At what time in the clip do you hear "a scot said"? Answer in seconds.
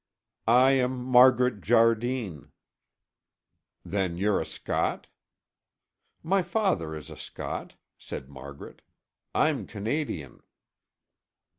7.11-8.27